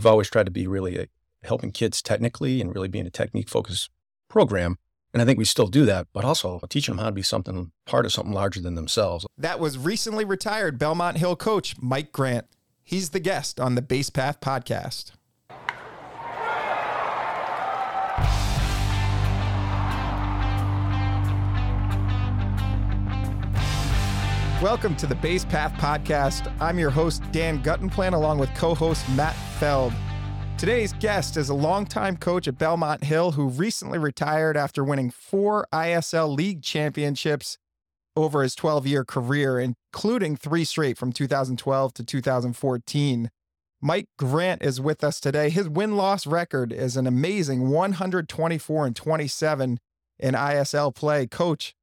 [0.00, 1.06] we've always tried to be really a,
[1.42, 3.90] helping kids technically and really being a technique focused
[4.28, 4.76] program.
[5.12, 7.72] And I think we still do that, but also teaching them how to be something
[7.84, 9.26] part of something larger than themselves.
[9.36, 12.46] That was recently retired Belmont Hill coach Mike Grant.
[12.82, 15.12] He's the guest on the Base Path podcast.
[24.62, 26.54] Welcome to the Base Path Podcast.
[26.60, 29.90] I'm your host, Dan Guttenplan, along with co host Matt Feld.
[30.58, 35.66] Today's guest is a longtime coach at Belmont Hill who recently retired after winning four
[35.72, 37.56] ISL League championships
[38.14, 43.30] over his 12 year career, including three straight from 2012 to 2014.
[43.80, 45.48] Mike Grant is with us today.
[45.48, 49.78] His win loss record is an amazing 124 and 27
[50.18, 51.26] in ISL play.
[51.26, 51.74] Coach,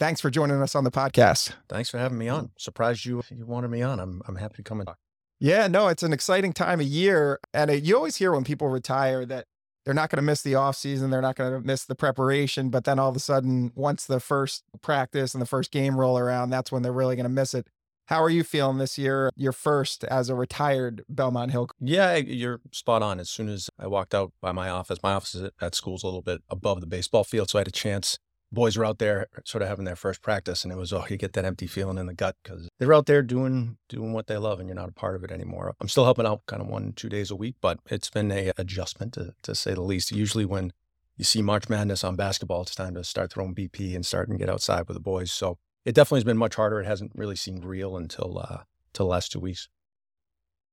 [0.00, 1.52] Thanks for joining us on the podcast.
[1.68, 2.52] Thanks for having me on.
[2.56, 4.00] Surprised you you wanted me on.
[4.00, 4.96] I'm I'm happy to come and talk.
[5.38, 9.26] Yeah, no, it's an exciting time of year, and you always hear when people retire
[9.26, 9.44] that
[9.84, 12.70] they're not going to miss the off season, they're not going to miss the preparation,
[12.70, 16.18] but then all of a sudden, once the first practice and the first game roll
[16.18, 17.66] around, that's when they're really going to miss it.
[18.06, 19.30] How are you feeling this year?
[19.36, 21.68] Your first as a retired Belmont Hill.
[21.78, 23.20] Yeah, you're spot on.
[23.20, 26.22] As soon as I walked out by my office, my office at school's a little
[26.22, 28.18] bit above the baseball field, so I had a chance
[28.52, 31.16] boys were out there sort of having their first practice and it was oh you
[31.16, 34.36] get that empty feeling in the gut because they're out there doing doing what they
[34.36, 35.74] love and you're not a part of it anymore.
[35.80, 38.52] I'm still helping out kind of one two days a week but it's been a
[38.56, 40.12] adjustment to, to say the least.
[40.12, 40.72] Usually when
[41.16, 44.38] you see march madness on basketball it's time to start throwing bp and start and
[44.38, 46.80] get outside with the boys so it definitely has been much harder.
[46.80, 49.68] It hasn't really seemed real until uh till the last two weeks.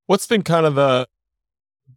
[0.05, 1.07] What's been kind of the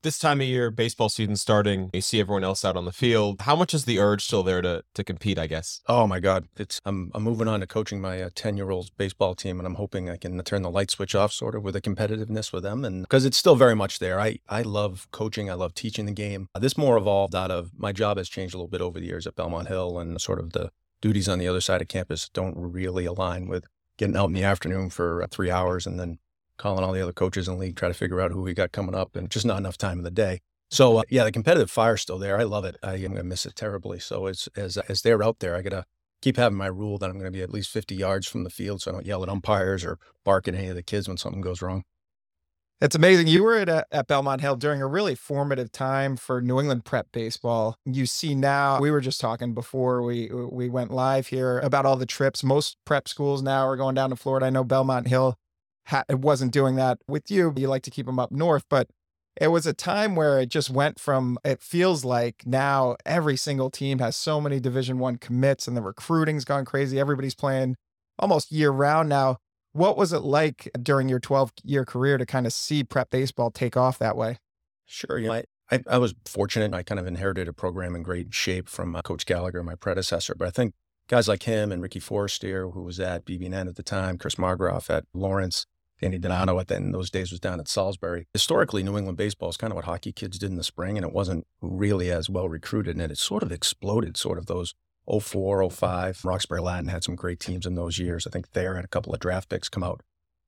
[0.03, 3.43] this time of year, baseball season starting, you see everyone else out on the field.
[3.43, 5.39] How much is the urge still there to to compete?
[5.39, 5.81] I guess.
[5.87, 8.91] Oh my God, it's I'm I'm moving on to coaching my ten uh, year old's
[8.91, 11.75] baseball team, and I'm hoping I can turn the light switch off, sort of, with
[11.75, 14.21] the competitiveness with them, and because it's still very much there.
[14.21, 15.51] I I love coaching.
[15.51, 16.49] I love teaching the game.
[16.59, 19.27] This more evolved out of my job has changed a little bit over the years
[19.27, 22.57] at Belmont Hill, and sort of the duties on the other side of campus don't
[22.57, 23.65] really align with
[23.97, 26.19] getting out in the afternoon for uh, three hours and then
[26.61, 28.71] calling all the other coaches in the league, try to figure out who we got
[28.71, 30.41] coming up, and just not enough time in the day.
[30.71, 32.39] So uh, yeah, the competitive fire's still there.
[32.39, 32.77] I love it.
[32.83, 33.99] I am gonna miss it terribly.
[33.99, 35.85] So as as as they're out there, I gotta
[36.23, 38.83] keep having my rule that I'm gonna be at least 50 yards from the field,
[38.83, 41.41] so I don't yell at umpires or bark at any of the kids when something
[41.41, 41.83] goes wrong.
[42.83, 43.27] It's amazing.
[43.27, 46.87] You were at, uh, at Belmont Hill during a really formative time for New England
[46.87, 47.77] prep baseball.
[47.85, 51.97] You see now, we were just talking before we we went live here about all
[51.97, 52.43] the trips.
[52.43, 54.47] Most prep schools now are going down to Florida.
[54.47, 55.37] I know Belmont Hill
[55.87, 57.53] ha- wasn't doing that with you.
[57.57, 58.89] You like to keep them up north, but
[59.41, 63.71] it was a time where it just went from it feels like now every single
[63.71, 66.99] team has so many division 1 commits and the recruiting's gone crazy.
[66.99, 67.77] Everybody's playing
[68.19, 69.39] almost year round now.
[69.73, 73.51] What was it like during your 12 year career to kind of see prep baseball
[73.51, 74.39] take off that way?
[74.85, 75.19] Sure.
[75.19, 76.75] You know, I, I, I was fortunate.
[76.75, 80.35] I kind of inherited a program in great shape from uh, Coach Gallagher, my predecessor.
[80.35, 80.75] But I think
[81.11, 84.89] guys like him and Ricky Forestier, who was at BB&N at the time, Chris Margroff
[84.89, 85.67] at Lawrence,
[86.01, 88.29] Danny Donato at then those days was down at Salisbury.
[88.33, 91.05] Historically, New England baseball is kind of what hockey kids did in the spring, and
[91.05, 92.97] it wasn't really as well recruited.
[92.97, 94.75] And it sort of exploded, sort of those
[95.11, 96.25] 04, 05.
[96.25, 98.25] Roxbury Latin had some great teams in those years.
[98.25, 100.03] I think Thayer had a couple of draft picks come out.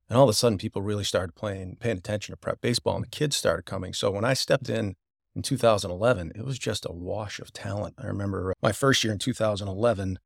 [0.09, 3.03] And all of a sudden, people really started playing, paying attention to prep baseball, and
[3.03, 3.93] the kids started coming.
[3.93, 4.95] So when I stepped in
[5.35, 7.95] in 2011, it was just a wash of talent.
[7.97, 10.19] I remember my first year in 2011,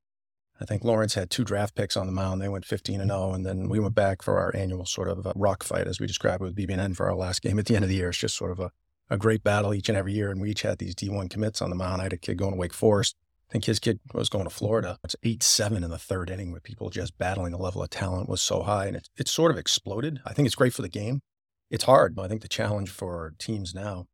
[0.60, 2.42] I think Lawrence had two draft picks on the mound.
[2.42, 5.26] They went 15 and 0, and then we went back for our annual sort of
[5.26, 7.76] uh, rock fight, as we describe it with BB&N for our last game at the
[7.76, 8.10] end of the year.
[8.10, 8.72] It's just sort of a,
[9.10, 11.70] a great battle each and every year, and we each had these D1 commits on
[11.70, 12.02] the mound.
[12.02, 13.16] I had a kid going to Wake Forest.
[13.50, 14.98] I think his kid was going to Florida.
[15.04, 17.52] It's 8 7 in the third inning with people just battling.
[17.52, 20.20] The level of talent was so high, and it, it sort of exploded.
[20.26, 21.22] I think it's great for the game.
[21.70, 22.18] It's hard.
[22.20, 24.08] I think the challenge for teams now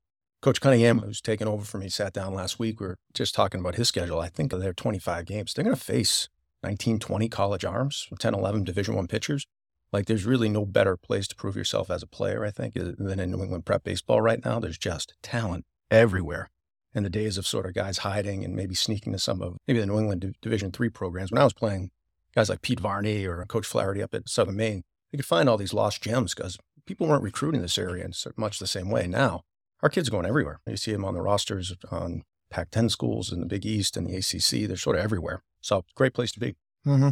[0.44, 2.82] Coach Cunningham, who's taken over for me, sat down last week.
[2.82, 4.20] We are just talking about his schedule.
[4.20, 5.54] I think they're 25 games.
[5.54, 6.28] They're going to face
[6.64, 9.46] 19, 20 college arms, 10, 11 Division One pitchers.
[9.92, 13.20] Like, there's really no better place to prove yourself as a player, I think, than
[13.20, 14.60] in New England prep baseball right now.
[14.60, 16.50] There's just talent everywhere.
[16.96, 19.80] And the days of sort of guys hiding and maybe sneaking to some of maybe
[19.80, 21.32] the New England Division three programs.
[21.32, 21.92] When I was playing,
[22.36, 25.58] guys like Pete Varney or Coach Flaherty up at Southern Maine, you could find all
[25.58, 29.08] these lost gems because people weren't recruiting this area in much the same way.
[29.08, 29.42] Now,
[29.82, 30.60] our kids are going everywhere.
[30.66, 34.08] You see them on the rosters on Pac 10 schools in the Big East and
[34.08, 34.68] the ACC.
[34.68, 35.42] They're sort of everywhere.
[35.64, 36.56] So, great place to be.
[36.86, 37.10] Mm-hmm.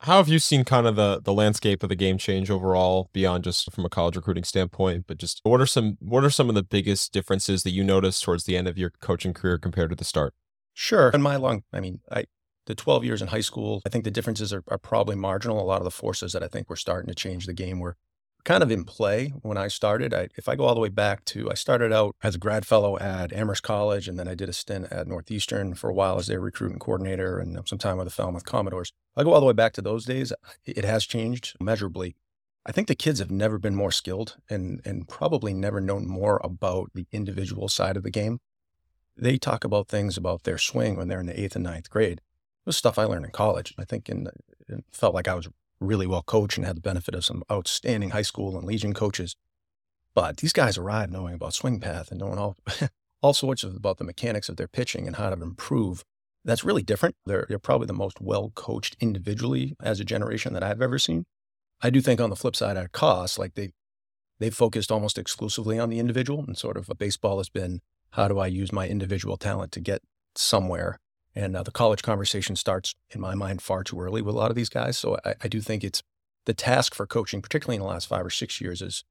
[0.00, 3.44] How have you seen kind of the the landscape of the game change overall beyond
[3.44, 6.54] just from a college recruiting standpoint, but just what are some what are some of
[6.54, 9.96] the biggest differences that you noticed towards the end of your coaching career compared to
[9.96, 10.34] the start?
[10.74, 11.08] Sure.
[11.10, 12.24] In my long, I mean, I
[12.66, 15.60] the 12 years in high school, I think the differences are, are probably marginal.
[15.60, 17.96] A lot of the forces that I think were starting to change the game were
[18.44, 20.12] kind of in play when I started.
[20.12, 22.66] I, if I go all the way back to, I started out as a grad
[22.66, 26.18] fellow at Amherst College, and then I did a stint at Northeastern for a while
[26.18, 28.92] as their recruiting coordinator and some time with the Falmouth Commodores.
[29.16, 30.32] I go all the way back to those days.
[30.64, 32.16] It has changed measurably.
[32.66, 36.40] I think the kids have never been more skilled and, and probably never known more
[36.44, 38.40] about the individual side of the game.
[39.16, 42.18] They talk about things about their swing when they're in the eighth and ninth grade.
[42.18, 43.74] It was stuff I learned in college.
[43.78, 44.28] I think in,
[44.66, 45.48] it felt like I was
[45.86, 49.36] really well coached and had the benefit of some outstanding high school and Legion coaches.
[50.14, 52.56] But these guys arrived knowing about swing path and knowing all,
[53.22, 56.04] all sorts of about the mechanics of their pitching and how to improve.
[56.44, 57.16] That's really different.
[57.26, 61.24] They're, they're probably the most well coached individually as a generation that I've ever seen.
[61.82, 63.72] I do think on the flip side at cost, like they
[64.38, 68.38] they've focused almost exclusively on the individual and sort of baseball has been how do
[68.38, 70.02] I use my individual talent to get
[70.36, 70.98] somewhere
[71.34, 74.50] and uh, the college conversation starts, in my mind, far too early with a lot
[74.50, 74.98] of these guys.
[74.98, 76.02] So I, I do think it's
[76.46, 79.02] the task for coaching, particularly in the last five or six years, has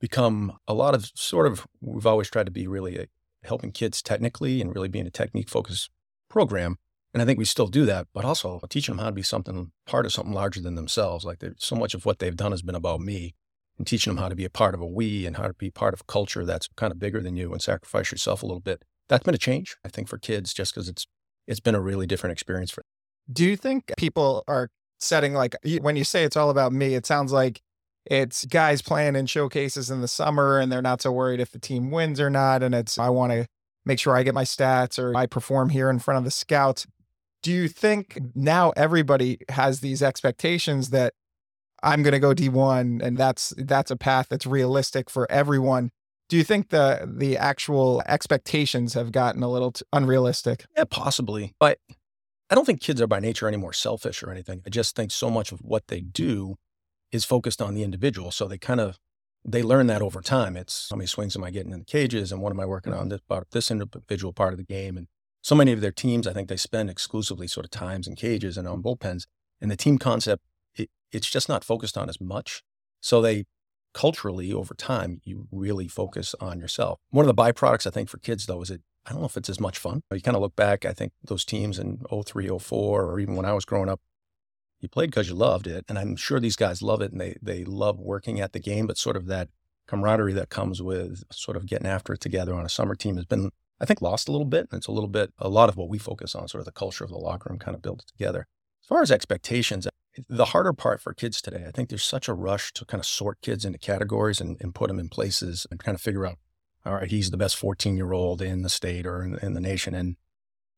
[0.00, 3.06] become a lot of sort of, we've always tried to be really a,
[3.44, 5.90] helping kids technically and really being a technique focused
[6.28, 6.76] program.
[7.12, 9.72] And I think we still do that, but also teaching them how to be something,
[9.86, 11.24] part of something larger than themselves.
[11.24, 13.34] Like so much of what they've done has been about me
[13.76, 15.70] and teaching them how to be a part of a we and how to be
[15.70, 18.60] part of a culture that's kind of bigger than you and sacrifice yourself a little
[18.60, 18.84] bit.
[19.08, 21.06] That's been a change, I think, for kids just because it's
[21.48, 23.34] it's been a really different experience for them.
[23.34, 27.06] Do you think people are setting like when you say it's all about me, it
[27.06, 27.60] sounds like
[28.04, 31.58] it's guys playing in showcases in the summer and they're not so worried if the
[31.58, 32.62] team wins or not.
[32.62, 33.46] And it's, I want to
[33.84, 36.86] make sure I get my stats or I perform here in front of the scouts.
[37.42, 41.14] Do you think now everybody has these expectations that
[41.82, 45.90] I'm going to go D1 and that's that's a path that's realistic for everyone?
[46.28, 50.66] Do you think the the actual expectations have gotten a little t- unrealistic?
[50.76, 51.54] Yeah, possibly.
[51.58, 51.78] But
[52.50, 54.62] I don't think kids are by nature any more selfish or anything.
[54.66, 56.56] I just think so much of what they do
[57.12, 58.30] is focused on the individual.
[58.30, 58.98] So they kind of
[59.44, 60.56] they learn that over time.
[60.56, 62.92] It's how many swings am I getting in the cages and what am I working
[62.92, 63.08] on mm-hmm.
[63.10, 64.96] this part, this individual part of the game.
[64.96, 65.06] And
[65.42, 68.58] so many of their teams, I think they spend exclusively sort of times in cages
[68.58, 69.24] and on bullpens.
[69.60, 70.42] And the team concept,
[70.74, 72.62] it, it's just not focused on as much.
[73.00, 73.44] So they
[73.98, 77.00] culturally over time, you really focus on yourself.
[77.10, 79.36] One of the byproducts, I think, for kids, though, is it, I don't know if
[79.36, 80.02] it's as much fun.
[80.12, 83.44] You kind of look back, I think those teams in 03, 04, or even when
[83.44, 84.00] I was growing up,
[84.78, 85.84] you played because you loved it.
[85.88, 88.86] And I'm sure these guys love it and they, they love working at the game,
[88.86, 89.48] but sort of that
[89.88, 93.24] camaraderie that comes with sort of getting after it together on a summer team has
[93.24, 94.68] been, I think, lost a little bit.
[94.70, 96.70] And it's a little bit, a lot of what we focus on, sort of the
[96.70, 98.46] culture of the locker room kind of built together.
[98.80, 99.88] As far as expectations,
[100.28, 103.06] the harder part for kids today, I think there's such a rush to kind of
[103.06, 106.38] sort kids into categories and, and put them in places and kind of figure out,
[106.84, 109.60] all right, he's the best 14 year old in the state or in, in, the
[109.60, 109.94] nation.
[109.94, 110.16] And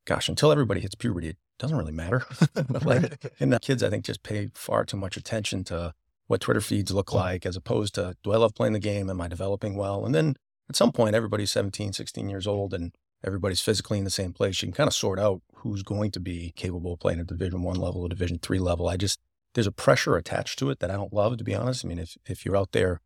[0.05, 2.25] gosh, until everybody hits puberty, it doesn't really matter.
[2.83, 5.93] like, and the kids, I think, just pay far too much attention to
[6.27, 9.09] what Twitter feeds look like as opposed to, do I love playing the game?
[9.09, 10.05] Am I developing well?
[10.05, 10.35] And then
[10.69, 12.93] at some point, everybody's 17, 16 years old and
[13.23, 14.61] everybody's physically in the same place.
[14.61, 17.61] You can kind of sort out who's going to be capable of playing at division
[17.61, 18.87] one level or division three level.
[18.87, 19.19] I just,
[19.53, 21.85] there's a pressure attached to it that I don't love, to be honest.
[21.85, 23.01] I mean, if, if you're out there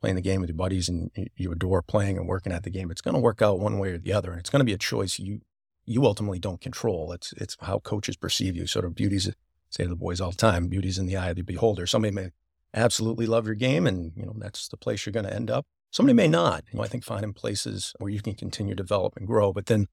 [0.00, 2.90] playing the game with your buddies and you adore playing and working at the game,
[2.90, 4.30] it's going to work out one way or the other.
[4.30, 5.40] And it's going to be a choice you,
[5.84, 7.12] you ultimately don't control.
[7.12, 8.66] It's, it's how coaches perceive you.
[8.66, 9.30] Sort of beauty's,
[9.70, 11.86] say to the boys all the time, beauty's in the eye of the beholder.
[11.86, 12.30] Somebody may
[12.74, 15.64] absolutely love your game and, you know, that's the place you're going to end up.
[15.92, 16.64] Somebody may not.
[16.72, 19.66] You know, I think finding places where you can continue to develop and grow, but
[19.66, 19.86] then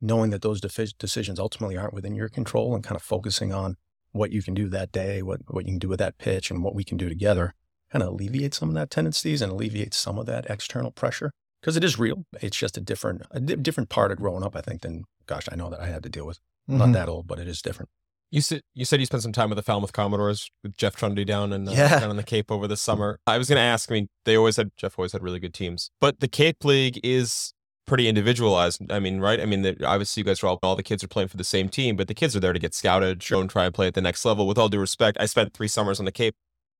[0.00, 3.76] knowing that those decisions ultimately aren't within your control and kind of focusing on
[4.14, 6.62] what you can do that day, what, what you can do with that pitch, and
[6.62, 7.54] what we can do together
[7.90, 11.30] kind of alleviate some of that tendencies and alleviate some of that external pressure
[11.60, 12.24] because it is real.
[12.40, 15.48] It's just a different, a di- different part of growing up, I think, than, gosh,
[15.50, 16.38] I know that I had to deal with.
[16.68, 16.78] Mm-hmm.
[16.78, 17.90] Not that old, but it is different.
[18.30, 21.24] You said you said you spent some time with the Falmouth Commodores with Jeff Trundy
[21.24, 22.00] down and uh, yeah.
[22.00, 23.20] down on the Cape over the summer.
[23.28, 23.88] I was going to ask.
[23.92, 26.98] I mean, they always had Jeff always had really good teams, but the Cape League
[27.04, 27.53] is
[27.86, 28.90] pretty individualized.
[28.90, 29.40] I mean, right?
[29.40, 31.44] I mean, the, obviously you guys are all all the kids are playing for the
[31.44, 33.86] same team, but the kids are there to get scouted, show and try and play
[33.86, 34.46] at the next level.
[34.46, 36.34] With all due respect, I spent three summers on the Cape.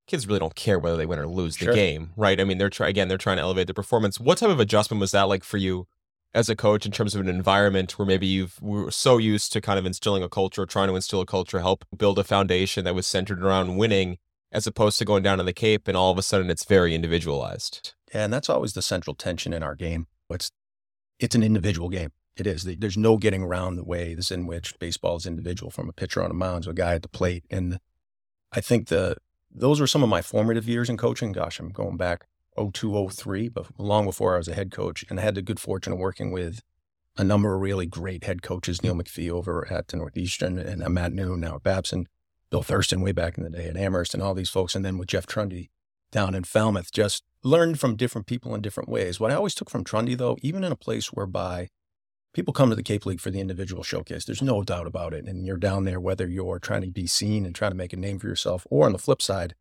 [0.07, 2.39] Kids really don't care whether they win or lose the game, right?
[2.39, 4.19] I mean, they're try again, they're trying to elevate their performance.
[4.19, 5.87] What type of adjustment was that like for you
[6.35, 9.61] as a coach in terms of an environment where maybe you've were so used to
[9.61, 12.93] kind of instilling a culture, trying to instill a culture, help build a foundation that
[12.93, 14.17] was centered around winning,
[14.51, 16.93] as opposed to going down to the Cape and all of a sudden it's very
[16.93, 17.93] individualized.
[18.13, 20.07] Yeah, and that's always the central tension in our game.
[20.29, 20.51] It's
[21.19, 22.11] it's an individual game.
[22.37, 22.63] It is.
[22.63, 26.31] There's no getting around the ways in which baseball is individual from a pitcher on
[26.31, 27.45] a mound to a guy at the plate.
[27.49, 27.79] And
[28.51, 29.17] I think the
[29.49, 31.31] those were some of my formative years in coaching.
[31.31, 32.25] Gosh, I'm going back
[32.57, 35.05] 02, 03, but long before I was a head coach.
[35.09, 36.61] And I had the good fortune of working with
[37.17, 41.13] a number of really great head coaches, Neil McPhee over at the Northeastern and Matt
[41.13, 42.07] Noone now at Babson,
[42.49, 44.75] Bill Thurston way back in the day at Amherst and all these folks.
[44.75, 45.69] And then with Jeff Trundy
[46.11, 46.91] down in Falmouth.
[46.91, 49.19] Just learned from different people in different ways.
[49.19, 51.69] What I always took from Trundy, though, even in a place whereby
[52.33, 55.25] people come to the Cape League for the individual showcase, there's no doubt about it.
[55.25, 57.97] And you're down there whether you're trying to be seen and trying to make a
[57.97, 59.55] name for yourself, or on the flip side,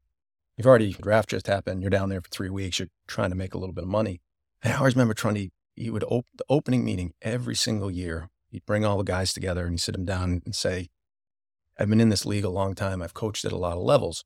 [0.56, 1.82] you've already the draft just happened.
[1.82, 2.78] You're down there for three weeks.
[2.78, 4.20] You're trying to make a little bit of money.
[4.62, 5.50] And I always remember Trundy.
[5.76, 8.30] He would open the opening meeting every single year.
[8.48, 10.88] He'd bring all the guys together and he'd sit them down and say,
[11.78, 13.02] I've been in this league a long time.
[13.02, 14.24] I've coached at a lot of levels.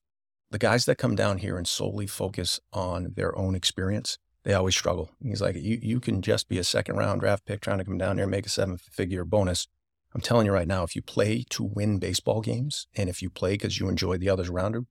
[0.50, 4.74] The guys that come down here and solely focus on their own experience, they always
[4.74, 5.10] struggle.
[5.22, 7.98] He's like, you, you can just be a second round draft pick trying to come
[7.98, 9.66] down here and make a seven figure bonus.
[10.14, 13.28] I'm telling you right now, if you play to win baseball games and if you
[13.28, 14.86] play because you enjoy the others around you,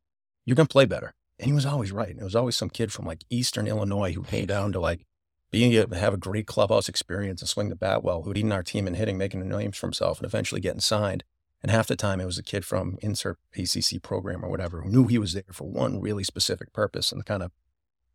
[0.46, 1.16] you're going to play better.
[1.40, 2.10] And he was always right.
[2.10, 5.06] And it was always some kid from like Eastern Illinois who came down to like
[5.50, 8.52] being able to have a great clubhouse experience and swing the bat well, who'd eaten
[8.52, 11.24] our team and hitting, making names for himself and eventually getting signed.
[11.62, 14.90] And half the time it was a kid from insert ACC program or whatever who
[14.90, 17.52] knew he was there for one really specific purpose and kind of,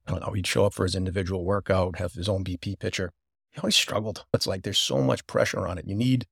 [0.07, 3.13] I don't know, he'd show up for his individual workout, have his own BP pitcher.
[3.51, 4.25] He always struggled.
[4.35, 5.87] It's like there's so much pressure on it.
[5.87, 6.27] You need,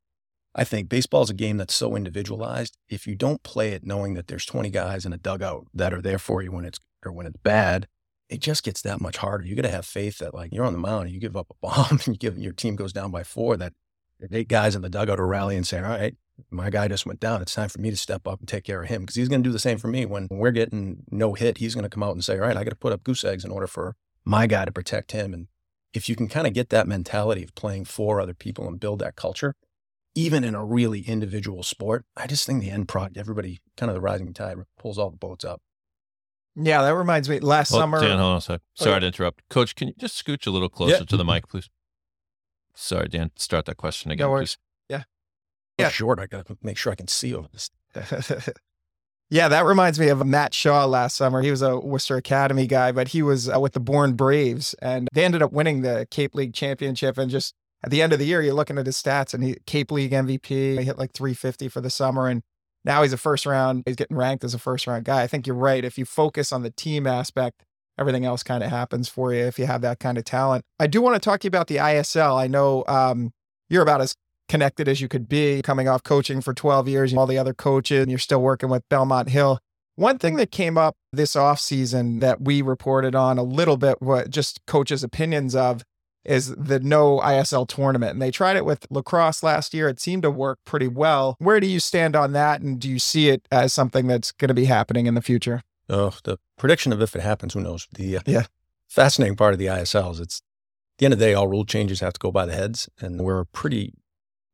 [0.54, 2.76] I think baseball is a game that's so individualized.
[2.88, 6.02] If you don't play it knowing that there's 20 guys in a dugout that are
[6.02, 7.86] there for you when it's, or when it's bad,
[8.28, 9.44] it just gets that much harder.
[9.44, 11.48] You got to have faith that like you're on the mound and you give up
[11.50, 13.72] a bomb and you give your team goes down by four that
[14.30, 16.14] eight guys in the dugout are rallying and saying, all right,
[16.50, 17.42] my guy just went down.
[17.42, 19.42] It's time for me to step up and take care of him because he's going
[19.42, 20.06] to do the same for me.
[20.06, 22.64] When we're getting no hit, he's going to come out and say, all right, I
[22.64, 25.32] got to put up goose eggs in order for my guy to protect him.
[25.34, 25.48] And
[25.92, 28.98] if you can kind of get that mentality of playing for other people and build
[29.00, 29.54] that culture,
[30.14, 33.94] even in a really individual sport, I just think the end product, everybody kind of
[33.94, 35.60] the rising tide pulls all the boats up.
[36.56, 37.38] Yeah, that reminds me.
[37.38, 38.60] Last Well, summer, Dan, hold on a sec.
[38.60, 39.00] Oh, Sorry Okay.
[39.00, 39.48] to interrupt.
[39.48, 41.04] Coach, can you just scooch a little closer Yeah.
[41.04, 41.68] to the mic, please?
[42.74, 43.30] Sorry, Dan.
[43.36, 44.56] Start that question again, No worries.
[44.56, 44.58] please.
[45.80, 45.88] Yeah.
[45.90, 46.18] Short.
[46.18, 47.70] I got to make sure I can see this.
[49.30, 51.42] yeah, that reminds me of Matt Shaw last summer.
[51.42, 55.08] He was a Worcester Academy guy, but he was uh, with the Bourne Braves, and
[55.12, 57.18] they ended up winning the Cape League championship.
[57.18, 59.56] And just at the end of the year, you're looking at his stats, and he
[59.66, 60.78] Cape League MVP.
[60.78, 62.42] He hit like 350 for the summer, and
[62.84, 63.82] now he's a first round.
[63.86, 65.22] He's getting ranked as a first round guy.
[65.22, 65.84] I think you're right.
[65.84, 67.62] If you focus on the team aspect,
[67.98, 70.64] everything else kind of happens for you if you have that kind of talent.
[70.78, 72.40] I do want to talk to you about the ISL.
[72.40, 73.32] I know um,
[73.68, 74.14] you're about as
[74.50, 77.54] connected as you could be coming off coaching for 12 years, and all the other
[77.54, 79.58] coaches, and you're still working with Belmont Hill.
[79.96, 84.30] One thing that came up this offseason that we reported on a little bit, what
[84.30, 85.82] just coaches' opinions of,
[86.24, 88.12] is the no ISL tournament.
[88.12, 89.88] And they tried it with lacrosse last year.
[89.88, 91.36] It seemed to work pretty well.
[91.38, 92.60] Where do you stand on that?
[92.60, 95.62] And do you see it as something that's going to be happening in the future?
[95.88, 97.86] Oh, the prediction of if it happens, who knows?
[97.94, 98.44] The uh, Yeah.
[98.88, 101.64] fascinating part of the ISL is it's at the end of the day, all rule
[101.64, 103.94] changes have to go by the heads, and we're pretty.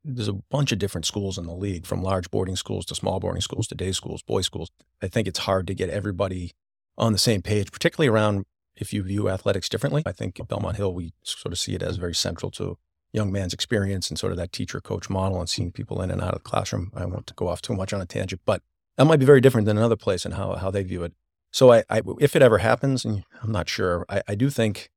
[0.09, 3.19] There's a bunch of different schools in the league, from large boarding schools to small
[3.19, 4.71] boarding schools to day schools, boys schools.
[5.01, 6.53] I think it's hard to get everybody
[6.97, 8.45] on the same page, particularly around
[8.75, 10.03] if you view athletics differently.
[10.05, 12.77] I think at Belmont Hill, we sort of see it as very central to
[13.11, 16.21] young man's experience and sort of that teacher coach model and seeing people in and
[16.21, 16.91] out of the classroom.
[16.95, 18.61] I won't go off too much on a tangent, but
[18.95, 21.13] that might be very different than another place and how, how they view it.
[21.51, 24.89] So I, I, if it ever happens, and I'm not sure, I, I do think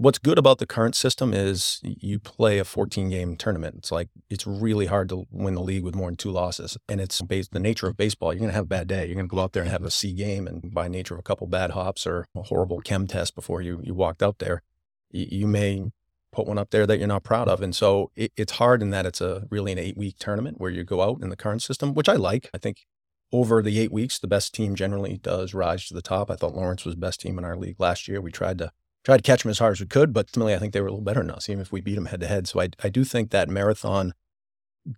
[0.00, 3.76] what's good about the current system is you play a 14 game tournament.
[3.76, 7.02] It's like it's really hard to win the league with more than two losses, and
[7.02, 8.32] it's based the nature of baseball.
[8.32, 9.04] You're going to have a bad day.
[9.04, 11.20] You're going to go out there and have a C game, and by nature of
[11.20, 14.62] a couple bad hops or a horrible chem test before you you walked out there,
[15.10, 15.84] you, you may
[16.32, 17.60] put one up there that you're not proud of.
[17.60, 20.70] And so it, it's hard in that it's a really an eight week tournament where
[20.70, 22.48] you go out in the current system, which I like.
[22.54, 22.86] I think
[23.32, 26.30] over the eight weeks, the best team generally does rise to the top.
[26.30, 28.20] I thought Lawrence was best team in our league last year.
[28.20, 28.72] We tried to
[29.04, 30.88] tried to catch them as hard as we could, but ultimately I think they were
[30.88, 32.46] a little better than us, even if we beat them head to head.
[32.48, 34.12] So I, I do think that marathon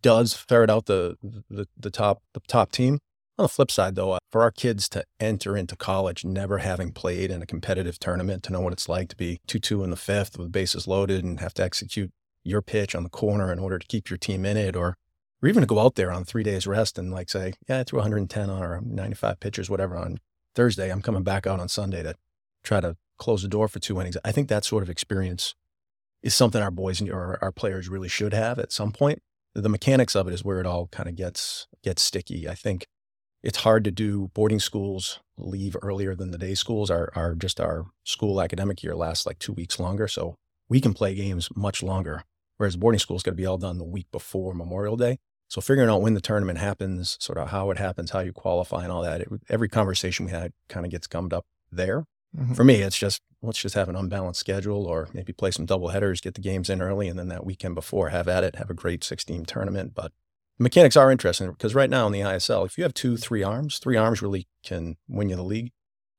[0.01, 1.17] does ferret out the,
[1.51, 2.99] the the top the top team.
[3.39, 6.93] On the flip side, though, uh, for our kids to enter into college never having
[6.93, 9.91] played in a competitive tournament, to know what it's like to be 2 2 in
[9.91, 12.13] the fifth with bases loaded and have to execute
[12.45, 14.97] your pitch on the corner in order to keep your team in it, or,
[15.43, 17.85] or even to go out there on three days rest and like say, yeah, I
[17.85, 20.19] threw 110 on or 95 pitches, whatever, on
[20.55, 20.91] Thursday.
[20.91, 22.15] I'm coming back out on Sunday to
[22.63, 24.17] try to close the door for two innings.
[24.25, 25.55] I think that sort of experience
[26.23, 29.21] is something our boys and or our players really should have at some point.
[29.55, 32.49] The mechanics of it is where it all kind of gets gets sticky.
[32.49, 32.87] I think
[33.43, 36.91] it's hard to do boarding schools leave earlier than the day schools.
[36.91, 40.09] Our our just our school academic year lasts like two weeks longer.
[40.09, 40.35] So
[40.69, 42.25] we can play games much longer.
[42.57, 45.19] Whereas boarding school is going to be all done the week before Memorial Day.
[45.49, 48.83] So figuring out when the tournament happens, sort of how it happens, how you qualify
[48.83, 52.05] and all that, it, every conversation we had kind of gets gummed up there.
[52.37, 52.57] Mhm.
[52.57, 55.89] For me, it's just let's just have an unbalanced schedule or maybe play some double
[55.89, 58.71] headers, get the games in early, and then that weekend before have at it, have
[58.71, 59.93] a great 16 tournament.
[59.95, 60.13] But
[60.59, 63.79] mechanics are interesting because right now in the ISL, if you have two, three arms,
[63.79, 65.73] three arms really can win you the league.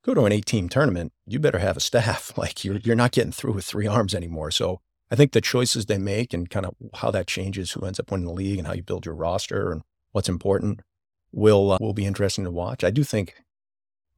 [0.06, 2.34] go to an eight team tournament, you better have a staff.
[2.38, 4.52] Like you're, you're not getting through with three arms anymore.
[4.52, 8.00] So I think the choices they make and kind of how that changes who ends
[8.00, 10.82] up winning the league and how you build your roster and what's important
[11.32, 12.84] will uh, will be interesting to watch.
[12.84, 13.36] I do think,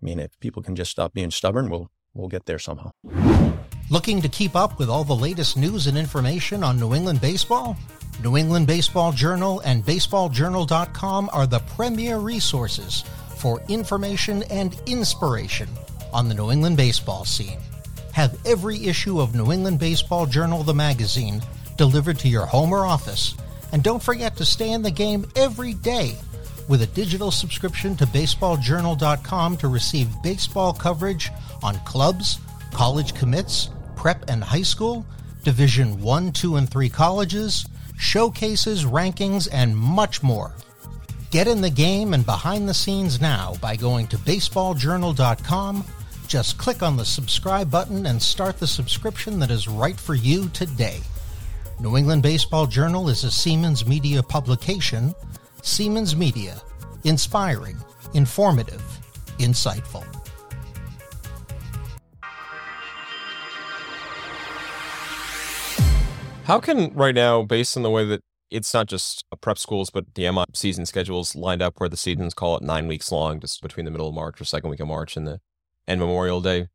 [0.02, 2.92] I mean, if people can just stop being stubborn, we'll we'll get there somehow.
[3.90, 7.78] Looking to keep up with all the latest news and information on New England baseball?
[8.24, 13.04] New England Baseball Journal and BaseballJournal.com are the premier resources
[13.36, 15.68] for information and inspiration
[16.14, 17.60] on the New England baseball scene.
[18.14, 21.42] Have every issue of New England Baseball Journal, the magazine,
[21.76, 23.36] delivered to your home or office.
[23.72, 26.16] And don't forget to stay in the game every day
[26.68, 31.32] with a digital subscription to BaseballJournal.com to receive baseball coverage
[31.64, 32.40] on clubs,
[32.72, 35.06] college commits, prep and high school,
[35.44, 37.66] Division 1, 2, and 3 colleges,
[37.98, 40.54] showcases, rankings, and much more.
[41.32, 45.84] Get in the game and behind the scenes now by going to baseballjournal.com.
[46.28, 50.50] Just click on the subscribe button and start the subscription that is right for you
[50.50, 51.00] today.
[51.80, 55.14] New England Baseball Journal is a Siemens Media publication.
[55.66, 56.62] Siemens Media,
[57.06, 57.76] inspiring,
[58.14, 58.84] informative,
[59.40, 60.06] insightful.
[66.44, 70.14] How can right now, based on the way that it's not just prep schools, but
[70.14, 73.64] the MI season schedules lined up where the seasons call it nine weeks long, just
[73.64, 75.42] between the middle of March or second week of March and the
[75.88, 76.68] and Memorial Day.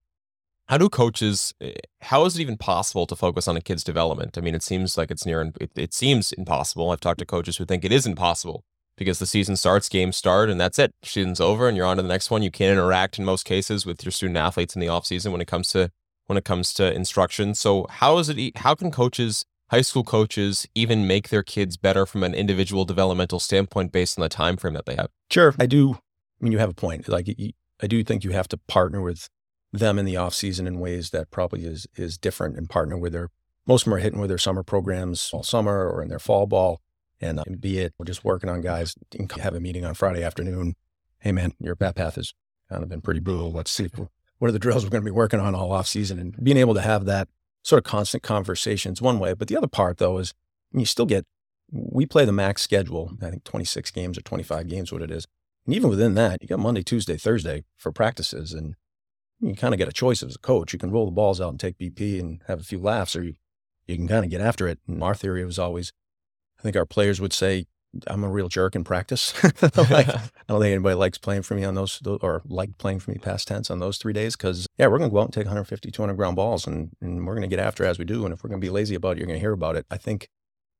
[0.66, 1.54] How do coaches?
[1.61, 4.37] Eh, how is it even possible to focus on a kid's development?
[4.37, 5.52] I mean, it seems like it's near.
[5.61, 6.90] It, it seems impossible.
[6.90, 8.64] I've talked to coaches who think it is impossible
[9.00, 10.92] because the season starts, games start, and that's it.
[11.02, 12.42] Season's over, and you're on to the next one.
[12.42, 15.40] You can't interact in most cases with your student athletes in the off season when
[15.40, 15.90] it comes to
[16.26, 17.54] when it comes to instruction.
[17.54, 18.59] So how is it?
[18.59, 23.40] How can coaches high school coaches even make their kids better from an individual developmental
[23.40, 25.09] standpoint based on the time frame that they have?
[25.30, 25.95] Sure, I do.
[25.95, 27.09] I mean, you have a point.
[27.09, 27.35] Like,
[27.83, 29.30] I do think you have to partner with
[29.73, 33.14] them in the off season in ways that probably is is different, and partner with
[33.14, 33.30] their
[33.66, 36.47] most of them are hitting with their summer programs all summer or in their fall
[36.47, 36.83] ball,
[37.21, 38.94] and uh, be it we're just working on guys.
[39.38, 40.75] Have a meeting on Friday afternoon.
[41.18, 42.33] Hey, man, your bat path has
[42.68, 43.53] kind of been pretty brutal.
[43.53, 43.88] Let's see
[44.38, 46.57] what are the drills we're going to be working on all off season, and being
[46.57, 47.29] able to have that
[47.62, 49.35] sort of constant conversations one way.
[49.35, 50.33] But the other part, though, is
[50.73, 51.27] you still get,
[51.71, 55.27] we play the max schedule, I think 26 games or 25 games, what it is.
[55.66, 58.55] And even within that, you got Monday, Tuesday, Thursday for practices.
[58.55, 58.77] And
[59.40, 60.73] you kind of get a choice as a coach.
[60.73, 63.23] You can roll the balls out and take BP and have a few laughs, or
[63.23, 63.35] you,
[63.87, 64.79] you can kind of get after it.
[64.88, 65.92] And our theory was always,
[66.61, 67.66] I think our players would say,
[68.07, 69.33] I'm a real jerk in practice.
[69.62, 73.11] like, I don't think anybody likes playing for me on those, or liked playing for
[73.11, 74.37] me past tense on those three days.
[74.37, 77.27] Cause yeah, we're going to go out and take 150, 200 ground balls and, and
[77.27, 78.25] we're going to get after as we do.
[78.25, 79.87] And if we're going to be lazy about it, you're going to hear about it.
[79.90, 80.29] I think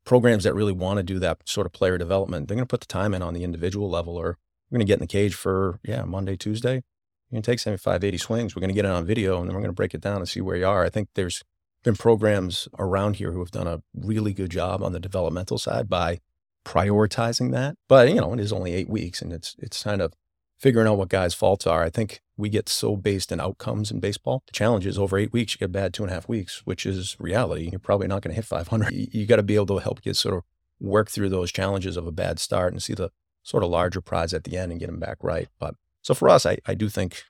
[0.05, 2.81] programs that really want to do that sort of player development, they're going to put
[2.81, 4.38] the time in on the individual level or
[4.71, 6.75] we're going to get in the cage for, yeah, Monday, Tuesday.
[6.75, 8.55] You're going to take 75, 80 swings.
[8.55, 10.19] We're going to get it on video and then we're going to break it down
[10.19, 10.85] and see where you are.
[10.85, 11.43] I think there's
[11.83, 15.88] been programs around here who have done a really good job on the developmental side
[15.88, 16.21] by
[16.64, 17.77] prioritizing that.
[17.88, 20.12] But you know, it is only eight weeks, and it's it's kind of
[20.59, 21.83] figuring out what guys' faults are.
[21.83, 24.43] I think we get so based in outcomes in baseball.
[24.47, 26.85] The challenge is over eight weeks, you get bad two and a half weeks, which
[26.85, 27.69] is reality.
[27.71, 28.93] You're probably not going to hit 500.
[28.93, 30.43] You, you got to be able to help kids sort of
[30.79, 33.11] work through those challenges of a bad start and see the
[33.43, 35.49] sort of larger prize at the end and get them back right.
[35.59, 37.25] But so for us, I, I do think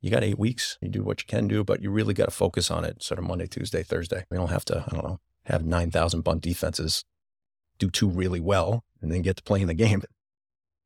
[0.00, 0.78] you got eight weeks.
[0.80, 3.18] You do what you can do, but you really got to focus on it sort
[3.18, 4.24] of Monday, Tuesday, Thursday.
[4.30, 7.04] We don't have to, I don't know, have 9,000 bunt defenses
[7.78, 10.02] do two really well and then get to play in the game.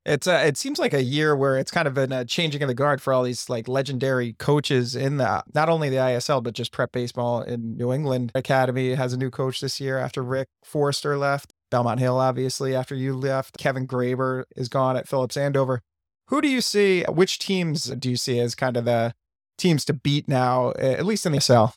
[0.07, 2.75] It's uh, it seems like a year where it's kind of a changing of the
[2.75, 6.73] guard for all these like legendary coaches in the not only the ISL but just
[6.73, 11.17] prep baseball in New England Academy has a new coach this year after Rick Forrester
[11.17, 11.55] left.
[11.71, 13.57] Belmont Hill obviously after you left.
[13.57, 15.81] Kevin Graber is gone at Phillips Andover.
[16.29, 17.05] Who do you see?
[17.05, 19.15] Which teams do you see as kind of the
[19.59, 21.75] teams to beat now, at least in the ISL?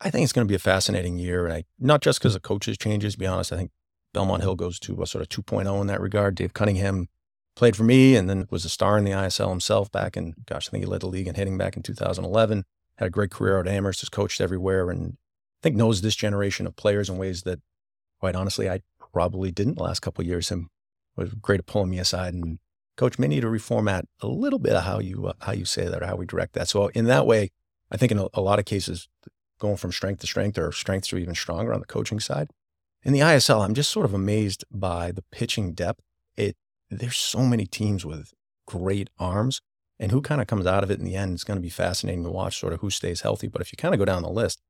[0.00, 2.40] I think it's going to be a fascinating year, and I, not just because the
[2.40, 3.14] coaches changes.
[3.14, 3.72] To be honest, I think
[4.14, 6.34] Belmont Hill goes to a sort of 2.0 in that regard.
[6.34, 7.08] Dave Cunningham
[7.56, 10.68] played for me and then was a star in the ISL himself back in, gosh,
[10.68, 12.64] I think he led the league in hitting back in 2011.
[12.96, 16.66] Had a great career at Amherst, has coached everywhere, and I think knows this generation
[16.66, 17.58] of players in ways that,
[18.20, 20.48] quite honestly, I probably didn't the last couple years.
[20.48, 20.70] Him
[21.16, 22.60] was great at pulling me aside and
[22.98, 25.88] coach may need to reformat a little bit of how you uh, how you say
[25.88, 26.68] that or how we direct that.
[26.68, 27.50] So in that way,
[27.90, 29.08] I think in a, a lot of cases,
[29.58, 32.50] going from strength to strength or strength to even stronger on the coaching side
[33.02, 36.02] in the ISL, I'm just sort of amazed by the pitching depth.
[36.36, 36.56] It
[36.90, 38.34] there's so many teams with
[38.66, 39.60] great arms,
[39.98, 41.34] and who kind of comes out of it in the end.
[41.34, 43.48] It's going to be fascinating to watch, sort of who stays healthy.
[43.48, 44.60] But if you kind of go down the list,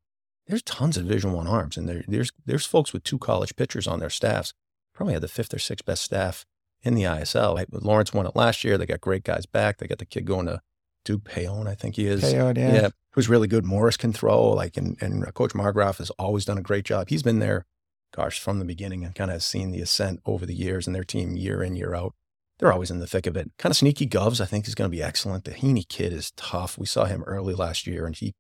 [0.47, 3.87] there's tons of Division One arms, and there, there's there's folks with two college pitchers
[3.87, 4.53] on their staffs.
[4.95, 6.45] Probably had the fifth or sixth best staff
[6.83, 7.65] in the ISL.
[7.71, 8.79] Lawrence won it last year.
[8.79, 9.79] They got great guys back.
[9.79, 10.61] They got the kid going to
[11.05, 12.23] Duke Payon, I think he is.
[12.23, 12.89] Payon, yeah.
[13.13, 13.65] Who's really good.
[13.65, 14.51] Morris can throw.
[14.51, 17.09] Like, and, and Coach Margraf has always done a great job.
[17.09, 17.67] He's been there,
[18.15, 21.05] gosh, from the beginning and kind of seen the ascent over the years and their
[21.05, 22.15] team year in, year out.
[22.59, 23.51] They're always in the thick of it.
[23.59, 25.45] Kind of sneaky Govs, I think, is going to be excellent.
[25.45, 26.77] The Heaney kid is tough.
[26.77, 28.35] We saw him early last year, and he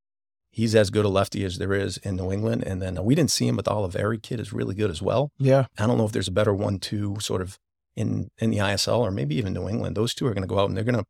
[0.51, 2.65] he's as good a lefty as there is in New England.
[2.67, 5.31] And then we didn't see him, but the Oliveri kid is really good as well.
[5.39, 5.67] Yeah.
[5.79, 7.59] I don't know if there's a better one-two sort of
[7.99, 9.97] in in the ISL or maybe even New England.
[9.97, 11.07] Those two are going to go out and they're going to.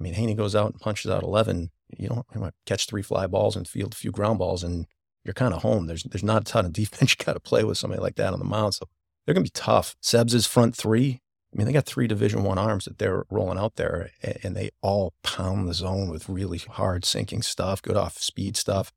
[0.00, 1.70] I mean, Heaney goes out and punches out eleven.
[1.96, 4.86] You don't you might catch three fly balls and field a few ground balls, and
[5.24, 5.86] you're kind of home.
[5.86, 8.32] There's there's not a ton of defense you got to play with somebody like that
[8.32, 8.74] on the mound.
[8.74, 8.86] So
[9.24, 9.96] they're going to be tough.
[10.02, 11.20] Sebs' front three
[11.54, 14.10] I mean, they got three Division One arms that they're rolling out there,
[14.42, 18.92] and they all pound the zone with really hard sinking stuff, good off speed stuff.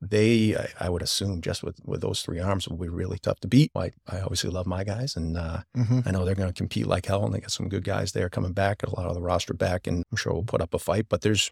[0.00, 3.48] They, I, would assume, just with with those three arms, will be really tough to
[3.48, 3.70] beat.
[3.74, 6.00] I, I obviously love my guys, and uh, mm-hmm.
[6.04, 8.28] I know they're going to compete like hell, and they got some good guys there
[8.28, 10.78] coming back, a lot of the roster back, and I'm sure we'll put up a
[10.78, 11.06] fight.
[11.08, 11.50] But there's,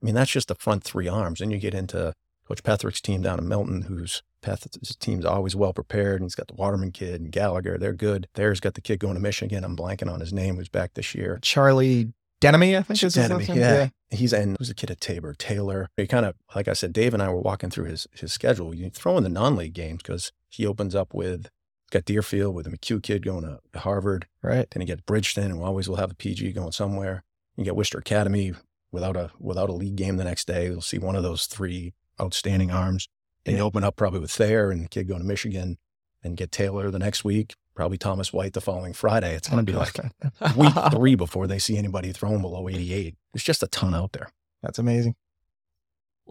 [0.00, 1.40] I mean, that's just the front three arms.
[1.40, 2.14] Then you get into
[2.46, 6.20] Coach Petherick's team down in Milton, who's Peth's team's always well prepared.
[6.20, 7.76] And he's got the Waterman kid and Gallagher.
[7.78, 8.28] They're good.
[8.34, 9.64] There's got the kid going to Michigan.
[9.64, 11.38] I'm blanking on his name, who's back this year.
[11.42, 13.54] Charlie Denemy, I think is Denemy, yeah.
[13.54, 13.88] yeah.
[14.10, 15.88] He's and who's a kid at Tabor, Taylor.
[15.96, 18.74] He kind of, like I said, Dave and I were walking through his his schedule.
[18.74, 21.50] You throw in the non-league games because he opens up with
[21.90, 24.26] got Deerfield with the McHugh kid going to Harvard.
[24.42, 24.68] Right.
[24.70, 27.24] Then he gets Bridgton, who always will have a PG going somewhere.
[27.56, 28.52] You get Worcester Academy
[28.92, 30.66] without a without a league game the next day.
[30.66, 33.08] You'll see one of those three outstanding arms.
[33.44, 33.60] Then yeah.
[33.60, 35.78] you open up probably with Thayer and the kid going to Michigan
[36.22, 39.36] and get Taylor the next week, probably Thomas White the following Friday.
[39.36, 39.96] It's going to be like
[40.56, 43.14] week three before they see anybody thrown below 88.
[43.32, 44.30] There's just a ton out there.
[44.64, 45.14] That's amazing.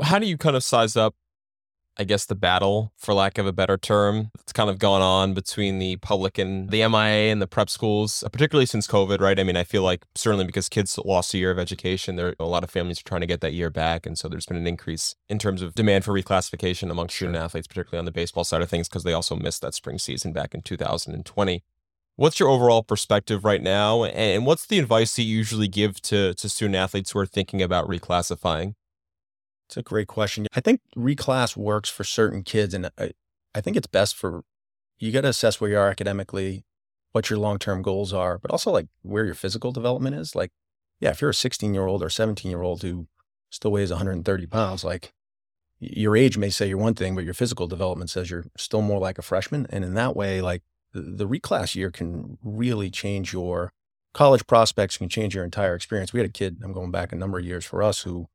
[0.03, 1.15] How do you kind of size up
[1.99, 5.33] I guess, the battle, for lack of a better term, that's kind of gone on
[5.33, 9.39] between the public and the MIA and the prep schools, uh, particularly since COVID, right?
[9.39, 12.45] I mean, I feel like certainly because kids lost a year of education, there a
[12.45, 14.05] lot of families are trying to get that year back.
[14.05, 17.67] And so there's been an increase in terms of demand for reclassification among student athletes,
[17.67, 20.53] particularly on the baseball side of things, because they also missed that spring season back
[20.53, 21.63] in 2020.
[22.15, 24.03] What's your overall perspective right now?
[24.03, 27.61] And what's the advice that you usually give to, to student athletes who are thinking
[27.61, 28.73] about reclassifying?
[29.67, 30.47] It's a great question.
[30.55, 33.11] I think reclass works for certain kids, and I,
[33.53, 34.43] I think it's best for
[34.97, 36.65] you got to assess where you are academically,
[37.11, 40.35] what your long term goals are, but also like where your physical development is.
[40.35, 40.51] Like,
[40.99, 43.07] yeah, if you're a 16 year old or 17 year old who
[43.49, 45.13] still weighs 130 pounds, like
[45.79, 48.99] your age may say you're one thing, but your physical development says you're still more
[48.99, 49.67] like a freshman.
[49.69, 53.71] And in that way, like the, the reclass year can really change your
[54.13, 56.13] college prospects, can change your entire experience.
[56.13, 58.27] We had a kid, I'm going back a number of years for us, who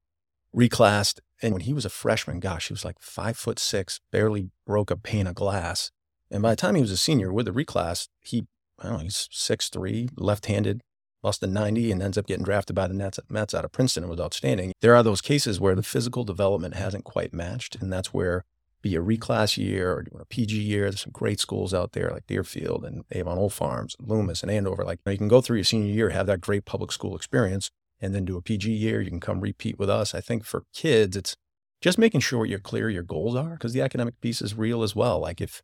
[0.52, 1.20] reclassed.
[1.40, 4.90] And when he was a freshman, gosh, he was like five foot six, barely broke
[4.90, 5.90] a pane of glass.
[6.30, 8.46] And by the time he was a senior with the reclass, he,
[8.78, 10.80] I don't know, he's six three, left handed,
[11.22, 14.04] lost a 90 and ends up getting drafted by the Nets, Mets out of Princeton
[14.04, 14.72] and was outstanding.
[14.80, 17.76] There are those cases where the physical development hasn't quite matched.
[17.76, 18.44] And that's where
[18.82, 20.90] be a reclass year or a PG year.
[20.90, 24.84] There's some great schools out there like Deerfield and Avon Old Farms, Loomis and Andover.
[24.84, 27.70] Like you can go through your senior year, have that great public school experience,
[28.02, 29.00] and then do a PG year.
[29.00, 30.14] You can come repeat with us.
[30.14, 31.36] I think for kids, it's
[31.80, 34.94] just making sure you're clear your goals are because the academic piece is real as
[34.94, 35.20] well.
[35.20, 35.62] Like if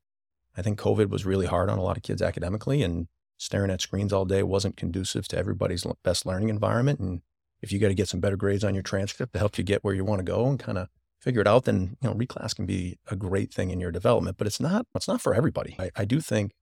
[0.57, 3.81] I think COVID was really hard on a lot of kids academically and staring at
[3.81, 7.01] screens all day wasn't conducive to everybody's best learning environment.
[7.01, 7.23] And
[7.61, 9.85] if you got to get some better grades on your transcript to help you get
[9.85, 10.89] where you want to go and kind of
[11.21, 14.37] figure it out, then you know reclass can be a great thing in your development.
[14.39, 15.77] But it's not it's not for everybody.
[15.79, 16.53] I, I do think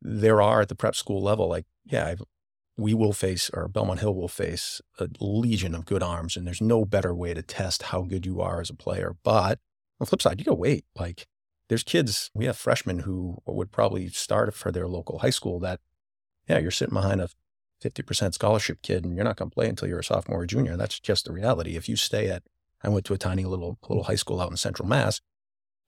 [0.00, 2.22] there are at the prep school level, like yeah, I've
[2.76, 6.60] we will face, or Belmont Hill will face, a legion of good arms, and there's
[6.60, 9.16] no better way to test how good you are as a player.
[9.22, 9.58] But
[10.00, 10.84] on the flip side, you gotta wait.
[10.98, 11.26] Like,
[11.68, 15.80] there's kids, we have freshmen who would probably start for their local high school that,
[16.48, 17.28] yeah, you're sitting behind a
[17.82, 20.76] 50% scholarship kid and you're not going to play until you're a sophomore or junior.
[20.76, 21.76] That's just the reality.
[21.76, 22.42] If you stay at,
[22.82, 25.20] I went to a tiny little little high school out in Central Mass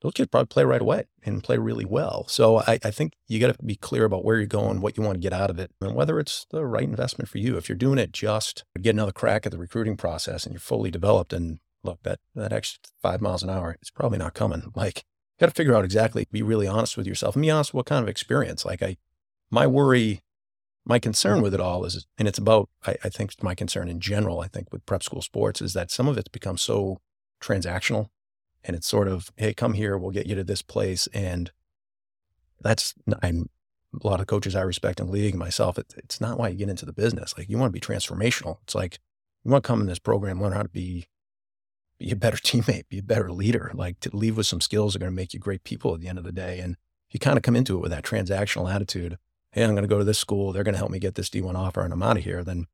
[0.06, 2.26] those kids probably play right away and play really well.
[2.28, 5.02] So I, I think you got to be clear about where you're going, what you
[5.02, 7.56] want to get out of it, and whether it's the right investment for you.
[7.56, 10.60] If you're doing it just to get another crack at the recruiting process and you're
[10.60, 14.62] fully developed, and look, that that extra five miles an hour, it's probably not coming.
[14.76, 17.74] Like, you got to figure out exactly, be really honest with yourself and be honest
[17.74, 18.64] what kind of experience.
[18.64, 18.96] Like, I,
[19.50, 20.22] my worry,
[20.84, 23.98] my concern with it all is, and it's about, I, I think my concern in
[23.98, 27.00] general, I think with prep school sports is that some of it's become so
[27.42, 28.08] transactional
[28.66, 31.06] and it's sort of, hey, come here, we'll get you to this place.
[31.14, 31.52] And
[32.60, 33.48] that's, I'm,
[34.02, 36.68] a lot of coaches I respect in league, myself, it, it's not why you get
[36.68, 37.34] into the business.
[37.38, 38.58] Like you want to be transformational.
[38.64, 38.98] It's like
[39.44, 41.06] you want to come in this program, learn how to be,
[41.98, 44.98] be a better teammate, be a better leader, like to leave with some skills that
[44.98, 46.58] are going to make you great people at the end of the day.
[46.58, 46.76] And
[47.08, 49.18] if you kind of come into it with that transactional attitude.
[49.52, 50.52] Hey, I'm going to go to this school.
[50.52, 52.44] They're going to help me get this D1 offer and I'm out of here.
[52.44, 52.66] Then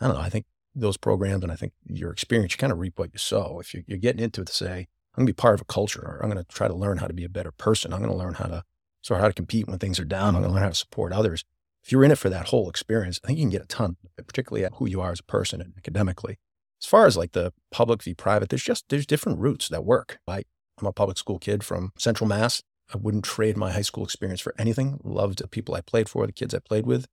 [0.00, 0.22] I don't know.
[0.22, 3.18] I think those programs and I think your experience, you kind of reap what you
[3.18, 3.58] sow.
[3.58, 4.86] If you're, you're getting into it to say,
[5.20, 6.96] I'm going to be part of a culture, or I'm going to try to learn
[6.96, 7.92] how to be a better person.
[7.92, 8.64] I'm going to learn how to
[9.02, 10.34] sort of how to compete when things are down.
[10.34, 11.44] I'm going to learn how to support others.
[11.84, 13.98] If you're in it for that whole experience, I think you can get a ton,
[14.16, 16.38] particularly at who you are as a person and academically.
[16.82, 20.20] As far as like the public v private, there's just there's different routes that work.
[20.26, 20.44] I,
[20.80, 22.62] I'm a public school kid from Central Mass.
[22.94, 25.00] I wouldn't trade my high school experience for anything.
[25.04, 27.06] Loved the people I played for, the kids I played with.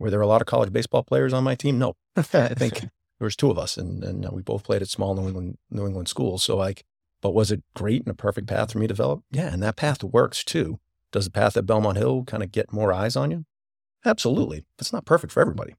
[0.00, 1.78] Were there a lot of college baseball players on my team?
[1.78, 1.94] No.
[2.16, 2.80] I think
[3.20, 5.58] there was two of us, and, and uh, we both played at small New England
[5.70, 6.42] New England schools.
[6.42, 6.84] So like,
[7.24, 9.22] but was it great and a perfect path for me to develop?
[9.30, 10.78] Yeah, and that path works too.
[11.10, 13.46] Does the path at Belmont Hill kind of get more eyes on you?
[14.04, 14.66] Absolutely.
[14.78, 15.74] It's not perfect for everybody.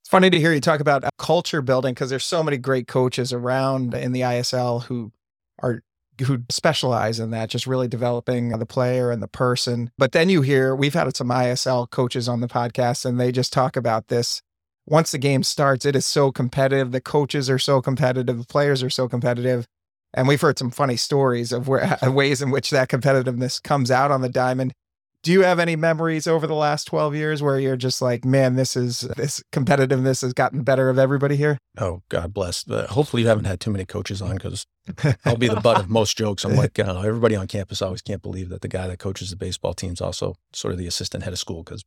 [0.00, 3.32] It's funny to hear you talk about culture building because there's so many great coaches
[3.32, 5.10] around in the ISL who
[5.58, 5.82] are
[6.24, 9.90] who specialize in that, just really developing the player and the person.
[9.98, 13.52] But then you hear we've had some ISL coaches on the podcast and they just
[13.52, 14.40] talk about this.
[14.86, 16.92] Once the game starts, it is so competitive.
[16.92, 19.66] The coaches are so competitive, the players are so competitive.
[20.14, 24.10] And we've heard some funny stories of where ways in which that competitiveness comes out
[24.10, 24.72] on the diamond.
[25.24, 28.54] Do you have any memories over the last 12 years where you're just like, man,
[28.54, 31.58] this is this competitiveness has gotten better of everybody here?
[31.76, 32.62] Oh, God bless.
[32.62, 34.64] But hopefully you haven't had too many coaches on because
[35.24, 36.44] I'll be the butt of most jokes.
[36.44, 39.36] I'm like, uh, everybody on campus always can't believe that the guy that coaches the
[39.36, 41.84] baseball team is also sort of the assistant head of school because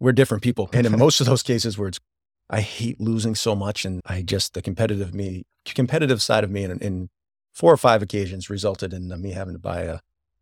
[0.00, 0.70] we're different people.
[0.72, 2.00] And in most of those cases where it's,
[2.48, 6.64] I hate losing so much and I just, the competitive me, competitive side of me
[6.64, 7.10] in, in
[7.52, 10.00] four or five occasions resulted in me having to buy a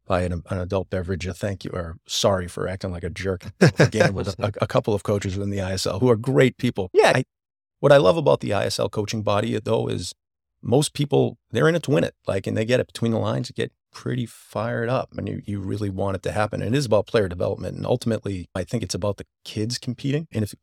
[0.08, 3.44] buy an, an, adult beverage, a thank you or sorry for acting like a jerk
[3.78, 6.90] again with a, a, couple of coaches within the ISL who are great people.
[6.94, 7.12] Yeah.
[7.14, 7.24] I,
[7.80, 10.14] what I love about the ISL coaching body though is
[10.62, 12.14] most people they're in it to win it.
[12.26, 15.60] Like and they get it between the lines, get pretty fired up and you, you
[15.60, 16.62] really want it to happen.
[16.62, 17.76] And it is about player development.
[17.76, 20.26] And ultimately I think it's about the kids competing.
[20.32, 20.54] And if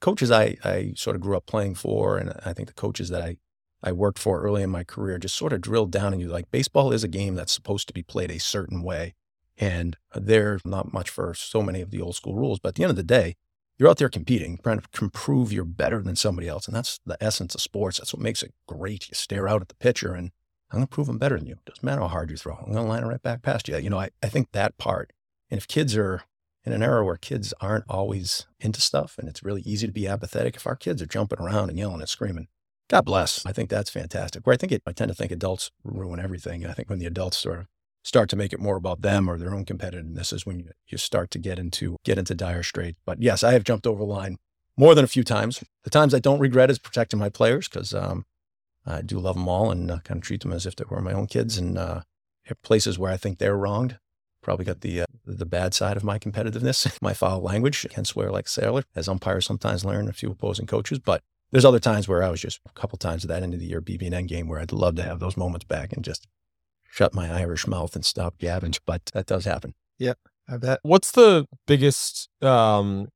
[0.00, 3.22] coaches I, I sort of grew up playing for and I think the coaches that
[3.22, 3.38] I
[3.86, 6.50] I worked for early in my career just sort of drilled down in you like
[6.50, 9.14] baseball is a game that's supposed to be played a certain way.
[9.56, 12.58] And uh, there's not much for so many of the old school rules.
[12.58, 13.36] But at the end of the day,
[13.78, 16.66] you're out there competing, trying to prove you're better than somebody else.
[16.66, 17.98] And that's the essence of sports.
[17.98, 19.08] That's what makes it great.
[19.08, 20.32] You stare out at the pitcher and
[20.70, 21.58] I'm going to prove I'm better than you.
[21.64, 22.56] Doesn't matter how hard you throw.
[22.56, 23.76] I'm going to line it right back past you.
[23.76, 25.12] You know, I, I think that part.
[25.48, 26.22] And if kids are
[26.64, 30.08] in an era where kids aren't always into stuff and it's really easy to be
[30.08, 32.48] apathetic, if our kids are jumping around and yelling and screaming,
[32.88, 33.44] God bless.
[33.44, 34.46] I think that's fantastic.
[34.46, 36.62] Where I think it, I tend to think adults ruin everything.
[36.62, 37.66] And I think when the adults sort of
[38.04, 40.96] start to make it more about them or their own competitiveness is when you, you
[40.96, 42.98] start to get into get into dire straits.
[43.04, 44.36] But yes, I have jumped over the line
[44.76, 45.64] more than a few times.
[45.82, 48.24] The times I don't regret is protecting my players because um,
[48.86, 51.00] I do love them all and uh, kind of treat them as if they were
[51.00, 51.58] my own kids.
[51.58, 52.02] And uh,
[52.62, 53.98] places where I think they're wronged,
[54.42, 57.84] probably got the uh, the bad side of my competitiveness, my foul language.
[57.90, 61.00] I can swear like a sailor, as umpires sometimes learn a few opposing coaches.
[61.00, 61.22] But
[61.56, 63.64] there's other times where I was just a couple times at that end of the
[63.64, 66.28] year BBN game where I'd love to have those moments back and just
[66.84, 68.74] shut my Irish mouth and stop gabbing.
[68.84, 69.72] But that does happen.
[69.98, 70.18] Yep,
[70.50, 70.80] I bet.
[70.82, 72.28] What's the biggest?
[72.42, 73.08] Um,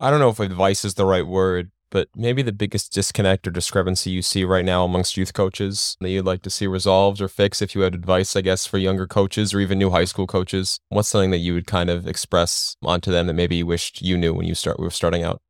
[0.00, 3.52] I don't know if advice is the right word, but maybe the biggest disconnect or
[3.52, 7.28] discrepancy you see right now amongst youth coaches that you'd like to see resolved or
[7.28, 10.26] fixed if you had advice, I guess, for younger coaches or even new high school
[10.26, 10.80] coaches?
[10.88, 14.18] What's something that you would kind of express onto them that maybe you wished you
[14.18, 15.40] knew when you start were starting out?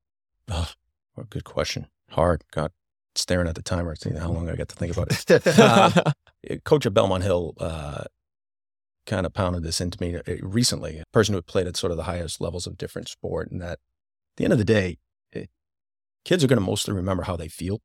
[0.51, 0.69] Oh,
[1.15, 2.45] what a good question hard.
[2.53, 2.73] God,
[3.15, 5.47] staring at the timer, seeing how long I got to think about it.
[5.59, 6.13] uh,
[6.65, 8.05] Coach at Belmont Hill uh,
[9.07, 10.99] kind of pounded this into me uh, recently.
[10.99, 13.61] A person who had played at sort of the highest levels of different sport, and
[13.61, 13.79] that at
[14.37, 14.99] the end of the day,
[15.33, 15.47] it, eh,
[16.25, 17.81] kids are going to mostly remember how they feel.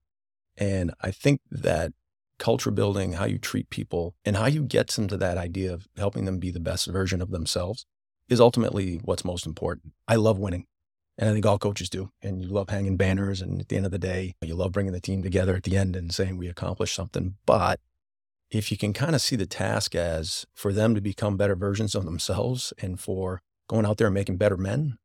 [0.57, 1.93] And I think that
[2.37, 5.87] culture building, how you treat people, and how you get them to that idea of
[5.95, 7.85] helping them be the best version of themselves
[8.27, 9.93] is ultimately what's most important.
[10.07, 10.65] I love winning.
[11.21, 12.09] And I think all coaches do.
[12.23, 13.43] And you love hanging banners.
[13.43, 15.77] And at the end of the day, you love bringing the team together at the
[15.77, 17.35] end and saying we accomplished something.
[17.45, 17.79] But
[18.49, 21.93] if you can kind of see the task as for them to become better versions
[21.93, 24.97] of themselves and for going out there and making better men,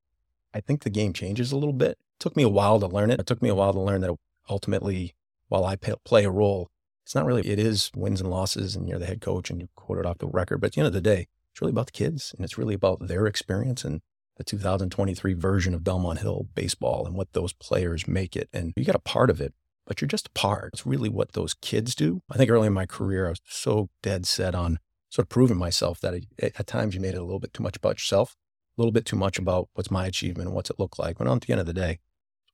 [0.54, 1.92] I think the game changes a little bit.
[1.92, 3.20] It took me a while to learn it.
[3.20, 4.16] It took me a while to learn that
[4.48, 5.14] ultimately,
[5.48, 6.70] while I play a role,
[7.04, 9.68] it's not really, it is wins and losses and you're the head coach and you
[9.76, 10.62] quote it off the record.
[10.62, 12.74] But at the end of the day, it's really about the kids and it's really
[12.74, 14.00] about their experience and
[14.36, 18.48] the 2023 version of Belmont Hill baseball and what those players make it.
[18.52, 19.54] And you got a part of it,
[19.86, 20.70] but you're just a part.
[20.74, 22.22] It's really what those kids do.
[22.30, 25.56] I think early in my career, I was so dead set on sort of proving
[25.56, 28.36] myself that at times you made it a little bit too much about yourself,
[28.76, 31.18] a little bit too much about what's my achievement and what's it look like.
[31.18, 32.00] But at the end of the day,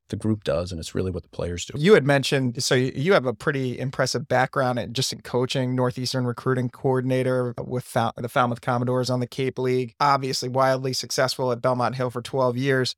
[0.09, 1.79] the group does, and it's really what the players do.
[1.79, 6.27] You had mentioned, so you have a pretty impressive background in just in coaching, Northeastern
[6.27, 11.63] recruiting coordinator with Fal- the Falmouth Commodores on the Cape League, obviously wildly successful at
[11.63, 12.95] Belmont Hill for 12 years.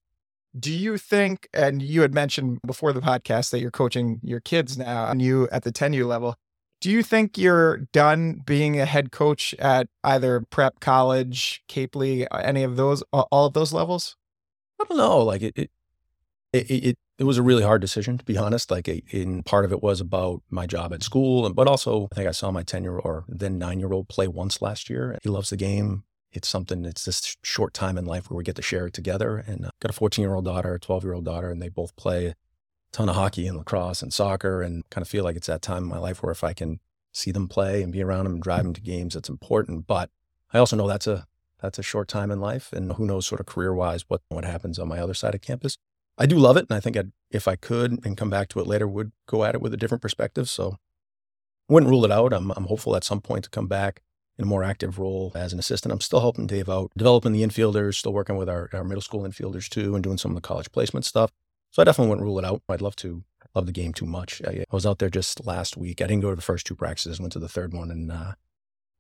[0.58, 4.78] Do you think, and you had mentioned before the podcast that you're coaching your kids
[4.78, 6.36] now and you at the 10U level,
[6.80, 12.26] do you think you're done being a head coach at either prep, college, Cape League,
[12.30, 14.16] any of those, all of those levels?
[14.80, 15.18] I don't know.
[15.18, 15.70] Like it, it,
[16.54, 18.70] it, it, it was a really hard decision to be honest.
[18.70, 22.28] Like in part of it was about my job at school, but also I think
[22.28, 25.18] I saw my 10 year or then nine year old play once last year.
[25.22, 26.04] He loves the game.
[26.32, 29.36] It's something, it's this short time in life where we get to share it together.
[29.36, 31.68] And I've got a 14 year old daughter, a 12 year old daughter, and they
[31.68, 32.34] both play a
[32.92, 35.84] ton of hockey and lacrosse and soccer and kind of feel like it's that time
[35.84, 36.80] in my life where if I can
[37.12, 39.86] see them play and be around them and drive them to games, it's important.
[39.86, 40.10] But
[40.52, 41.26] I also know that's a
[41.60, 44.44] that's a short time in life and who knows sort of career wise what what
[44.44, 45.78] happens on my other side of campus.
[46.16, 48.60] I do love it and I think I'd, if I could and come back to
[48.60, 50.48] it later would go at it with a different perspective.
[50.48, 50.76] So
[51.68, 52.32] wouldn't rule it out.
[52.32, 54.02] I'm I'm hopeful at some point to come back
[54.38, 55.92] in a more active role as an assistant.
[55.92, 59.22] I'm still helping Dave out, developing the infielders, still working with our, our middle school
[59.22, 61.30] infielders too, and doing some of the college placement stuff.
[61.70, 62.62] So I definitely wouldn't rule it out.
[62.68, 63.24] I'd love to
[63.54, 64.42] love the game too much.
[64.46, 66.02] I, I, was out there just last week.
[66.02, 67.90] I didn't go to the first two practices, went to the third one.
[67.90, 68.32] And uh,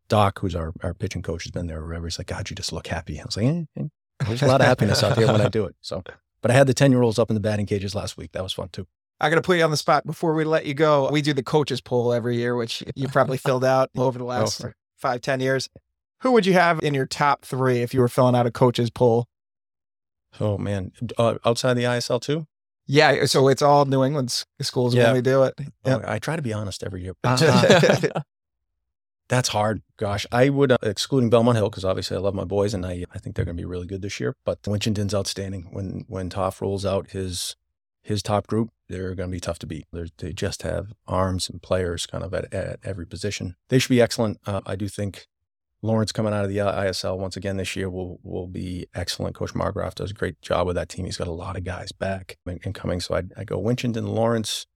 [0.08, 2.06] Doc, who's our, our pitching coach, has been there forever.
[2.06, 3.20] He's like, God, you just look happy.
[3.20, 3.84] I was like, eh, eh.
[4.26, 5.74] there's a lot of happiness out there when I do it.
[5.80, 6.02] So,
[6.44, 8.32] but I had the 10 year olds up in the batting cages last week.
[8.32, 8.86] That was fun too.
[9.18, 11.08] I got to put you on the spot before we let you go.
[11.10, 14.62] We do the coaches poll every year, which you probably filled out over the last
[14.62, 14.72] oh.
[14.98, 15.70] five, 10 years.
[16.20, 18.90] Who would you have in your top three if you were filling out a coaches
[18.90, 19.26] poll?
[20.38, 22.46] Oh man, uh, outside the ISL too.
[22.86, 25.04] Yeah, so it's all New England schools yeah.
[25.04, 25.54] when we do it.
[25.86, 26.02] Yep.
[26.04, 27.14] Oh, I try to be honest every year.
[27.24, 27.38] Uh,
[29.28, 29.82] that's hard.
[29.96, 33.04] Gosh, I would, uh, excluding Belmont Hill, because obviously I love my boys and I,
[33.14, 34.36] I think they're going to be really good this year.
[34.44, 35.68] But Winchendon's outstanding.
[35.72, 37.56] When when Toff rolls out his
[38.02, 39.86] his top group, they're going to be tough to beat.
[39.92, 43.56] They're, they just have arms and players kind of at, at every position.
[43.70, 44.38] They should be excellent.
[44.46, 45.26] Uh, I do think
[45.80, 49.34] Lawrence coming out of the ISL once again this year will will be excellent.
[49.34, 51.06] Coach Margraf does a great job with that team.
[51.06, 53.00] He's got a lot of guys back and, and coming.
[53.00, 54.66] So I, I go Winchendon, Lawrence.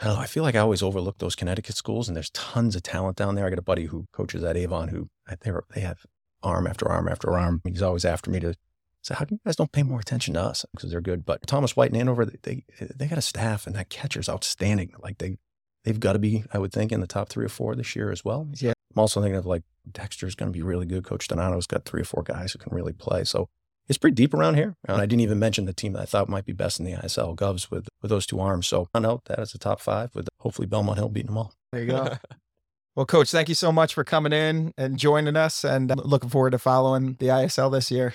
[0.00, 0.22] I.
[0.22, 3.34] I feel like I always overlook those Connecticut schools, and there's tons of talent down
[3.34, 3.46] there.
[3.46, 6.04] I got a buddy who coaches at Avon who uh, they they have
[6.42, 7.60] arm after arm after arm.
[7.64, 8.54] He's always after me to
[9.02, 11.24] say, "How come you guys don't pay more attention to us?" Because they're good.
[11.24, 14.92] But Thomas White and Andover, they, they they got a staff, and that catcher's outstanding.
[15.00, 15.36] Like they
[15.84, 18.10] they've got to be, I would think, in the top three or four this year
[18.10, 18.48] as well.
[18.54, 18.72] Yeah.
[18.94, 21.04] I'm also thinking of like Dexter's going to be really good.
[21.04, 23.24] Coach Donato's got three or four guys who can really play.
[23.24, 23.48] So
[23.90, 24.76] it's pretty deep around here.
[24.86, 26.92] And I didn't even mention the team that I thought might be best in the
[26.92, 28.68] ISL, Govs, with, with those two arms.
[28.68, 31.52] So I know that is the top five with hopefully Belmont Hill beating them all.
[31.72, 32.16] There you go.
[32.94, 35.64] well, Coach, thank you so much for coming in and joining us.
[35.64, 38.14] And I'm looking forward to following the ISL this year.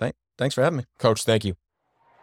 [0.00, 0.84] Thank, thanks for having me.
[0.98, 1.56] Coach, thank you.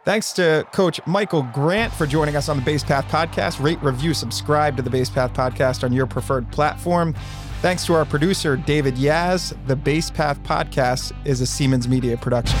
[0.04, 3.62] Thanks to Coach Michael Grant for joining us on the Base Path Podcast.
[3.62, 7.14] Rate, review, subscribe to the Base Path Podcast on your preferred platform.
[7.64, 9.56] Thanks to our producer, David Yaz.
[9.68, 12.58] The Base Path Podcast is a Siemens Media production.